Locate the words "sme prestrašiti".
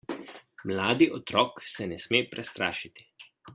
2.07-3.07